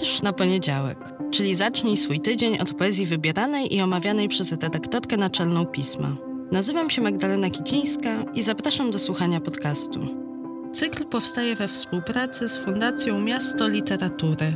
Wiersz 0.00 0.22
na 0.22 0.32
poniedziałek, 0.32 0.98
czyli 1.30 1.54
zacznij 1.54 1.96
swój 1.96 2.20
tydzień 2.20 2.58
od 2.58 2.74
poezji 2.74 3.06
wybieranej 3.06 3.74
i 3.74 3.80
omawianej 3.80 4.28
przez 4.28 4.52
redaktorkę 4.52 5.16
naczelną 5.16 5.66
pisma. 5.66 6.16
Nazywam 6.52 6.90
się 6.90 7.02
Magdalena 7.02 7.50
Kicińska 7.50 8.24
i 8.34 8.42
zapraszam 8.42 8.90
do 8.90 8.98
słuchania 8.98 9.40
podcastu. 9.40 10.00
Cykl 10.72 11.04
powstaje 11.04 11.54
we 11.54 11.68
współpracy 11.68 12.48
z 12.48 12.58
Fundacją 12.58 13.20
Miasto 13.20 13.68
Literatury. 13.68 14.54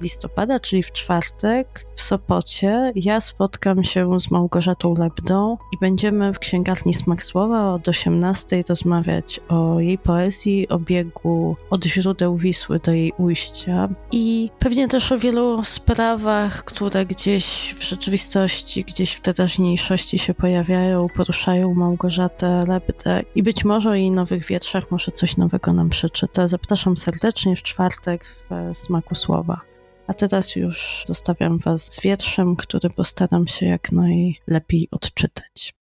listopada, 0.02 0.60
czyli 0.60 0.84
w 0.84 0.92
czwartek, 0.92 1.86
w 1.96 2.02
Sopocie. 2.02 2.92
Ja 2.96 3.22
spotkam 3.22 3.84
się 3.84 4.20
z 4.20 4.32
Małgorzatą 4.32 4.94
Lebdą 4.94 5.58
i 5.74 5.78
będziemy 5.82 6.34
w 6.34 6.40
księgarni 6.40 6.94
Smak 6.94 7.24
Słowa 7.24 7.74
od 7.74 7.88
18 7.88 8.64
rozmawiać 8.70 9.40
o 9.50 9.80
jej 9.80 9.98
poezji, 9.98 10.70
o 10.70 10.80
biegu 10.80 11.56
od 11.70 11.86
źródeł 11.86 12.38
Wisły 12.38 12.80
do 12.80 12.92
jej 12.92 13.14
ujścia 13.18 13.90
i 14.12 14.50
pewnie 14.60 14.88
też 14.88 15.12
o 15.12 15.18
wielu 15.18 15.64
sprawach, 15.64 16.64
które 16.64 17.06
gdzieś 17.06 17.76
w 17.80 17.84
rzeczywistości, 17.84 18.84
gdzieś 18.84 19.12
w 19.12 19.22
teraźniejszości 19.22 20.20
się 20.20 20.34
pojawiają, 20.34 21.01
poruszają 21.10 21.74
Małgorzatę 21.74 22.66
Lebdę 22.68 23.24
i 23.36 23.44
być 23.44 23.66
może 23.66 23.90
o 23.90 23.96
jej 23.96 24.12
nowych 24.12 24.46
wietrzach 24.46 24.92
może 24.92 25.12
coś 25.12 25.38
nowego 25.38 25.74
nam 25.74 25.90
przeczyta. 25.90 26.48
Zapraszam 26.48 26.98
serdecznie 26.98 27.56
w 27.56 27.64
czwartek 27.64 28.26
w 28.50 28.78
Smaku 28.78 29.16
Słowa. 29.16 29.62
A 30.08 30.14
teraz 30.14 30.56
już 30.56 31.04
zostawiam 31.06 31.58
Was 31.58 31.94
z 31.94 32.02
wierszem, 32.02 32.56
który 32.56 32.90
postaram 32.90 33.48
się 33.48 33.66
jak 33.66 33.92
najlepiej 33.92 34.88
odczytać. 34.92 35.74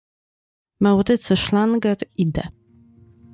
Maurycy 0.79 1.35
Schlanger 1.35 1.97
idę. 2.17 2.43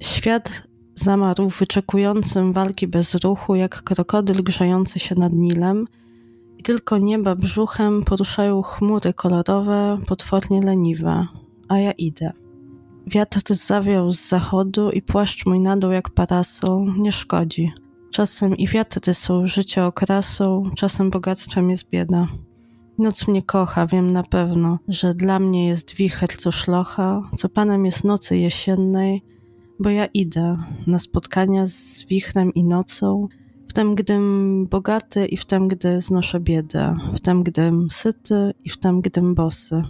Świat 0.03 0.63
zamarł 0.95 1.49
wyczekującym 1.49 2.53
walki 2.53 2.87
bez 2.87 3.15
ruchu, 3.15 3.55
jak 3.55 3.83
krokodyl 3.83 4.43
grzający 4.43 4.99
się 4.99 5.15
nad 5.15 5.33
Nilem 5.33 5.87
i 6.57 6.63
tylko 6.63 6.97
nieba 6.97 7.35
brzuchem 7.35 8.03
poruszają 8.03 8.61
chmury 8.61 9.13
kolorowe, 9.13 9.97
potwornie 10.07 10.61
leniwe, 10.61 11.27
a 11.67 11.79
ja 11.79 11.91
idę. 11.91 12.31
Wiatr 13.07 13.55
zawiał 13.55 14.11
z 14.11 14.29
zachodu 14.29 14.91
i 14.91 15.01
płaszcz 15.01 15.45
mój 15.45 15.59
nadał 15.59 15.91
jak 15.91 16.09
parasol, 16.09 16.93
nie 16.97 17.11
szkodzi. 17.11 17.71
Czasem 18.11 18.57
i 18.57 18.67
wiatry 18.67 19.13
są 19.13 19.47
życia 19.47 19.87
okrasą, 19.87 20.63
czasem 20.75 21.09
bogactwem 21.09 21.69
jest 21.69 21.89
bieda. 21.89 22.27
Noc 22.97 23.27
mnie 23.27 23.43
kocha, 23.43 23.87
wiem 23.87 24.13
na 24.13 24.23
pewno, 24.23 24.79
że 24.87 25.13
dla 25.13 25.39
mnie 25.39 25.67
jest 25.67 25.95
wicher 25.95 26.29
co 26.37 26.51
szlocha, 26.51 27.21
co 27.35 27.49
panem 27.49 27.85
jest 27.85 28.03
nocy 28.03 28.37
jesiennej, 28.37 29.23
bo 29.79 29.89
ja 29.89 30.05
idę 30.05 30.57
na 30.87 30.99
spotkania 30.99 31.67
z 31.67 32.05
wichrem 32.05 32.53
i 32.53 32.63
nocą, 32.63 33.27
wtem 33.69 33.95
gdym 33.95 34.67
bogaty 34.71 35.25
i 35.25 35.37
wtem 35.37 35.67
gdy 35.67 36.01
znoszę 36.01 36.39
biedę, 36.39 36.95
wtem 37.15 37.43
gdym 37.43 37.87
syty 37.91 38.53
i 38.63 38.69
wtem 38.69 39.01
gdym 39.01 39.35
bosy. 39.35 39.81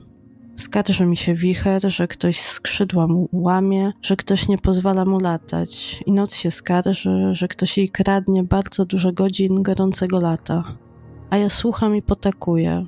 Skarży 0.55 1.05
mi 1.05 1.17
się 1.17 1.33
wicher, 1.33 1.91
że 1.91 2.07
ktoś 2.07 2.39
skrzydła 2.39 3.07
mu 3.07 3.29
łamie, 3.31 3.93
że 4.01 4.15
ktoś 4.15 4.47
nie 4.47 4.57
pozwala 4.57 5.05
mu 5.05 5.19
latać. 5.19 6.01
I 6.05 6.11
noc 6.11 6.35
się 6.35 6.51
skarży, 6.51 7.29
że 7.31 7.47
ktoś 7.47 7.77
jej 7.77 7.89
kradnie 7.89 8.43
bardzo 8.43 8.85
dużo 8.85 9.11
godzin 9.11 9.63
gorącego 9.63 10.19
lata. 10.19 10.63
A 11.29 11.37
ja 11.37 11.49
słucham 11.49 11.95
i 11.95 12.01
potakuję. 12.01 12.85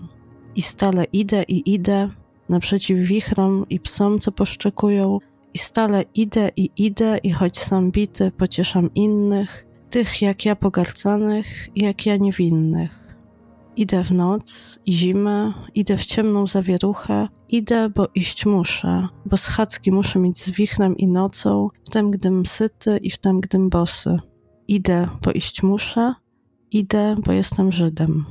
I 0.55 0.61
stale 0.61 1.03
idę 1.03 1.43
i 1.43 1.73
idę 1.73 2.07
naprzeciw 2.49 2.99
wichrom 2.99 3.65
i 3.69 3.79
psom, 3.79 4.19
co 4.19 4.31
poszczekują. 4.31 5.19
I 5.53 5.57
stale 5.57 6.03
idę 6.15 6.49
i 6.55 6.69
idę 6.77 7.17
i 7.23 7.31
choć 7.31 7.59
sam 7.59 7.91
bity, 7.91 8.31
pocieszam 8.37 8.89
innych, 8.95 9.65
tych 9.89 10.21
jak 10.21 10.45
ja 10.45 10.55
pogarcanych 10.55 11.47
i 11.75 11.83
jak 11.83 12.05
ja 12.05 12.17
niewinnych. 12.17 13.06
Idę 13.77 14.03
w 14.03 14.11
noc 14.11 14.79
i 14.85 14.93
zimę, 14.93 15.53
idę 15.75 15.97
w 15.97 16.05
ciemną 16.05 16.47
zawieruchę, 16.47 17.27
idę, 17.49 17.89
bo 17.89 18.07
iść 18.15 18.45
muszę, 18.45 19.07
bo 19.25 19.37
schadzki 19.37 19.91
muszę 19.91 20.19
mieć 20.19 20.39
z 20.39 20.49
wichrem 20.49 20.97
i 20.97 21.07
nocą, 21.07 21.67
wtem 21.87 22.11
gdym 22.11 22.45
syty 22.45 22.97
i 22.97 23.11
wtem 23.11 23.41
gdym 23.41 23.69
bosy. 23.69 24.19
Idę, 24.67 25.07
bo 25.23 25.31
iść 25.31 25.63
muszę, 25.63 26.13
idę, 26.71 27.15
bo 27.25 27.31
jestem 27.31 27.71
Żydem. 27.71 28.25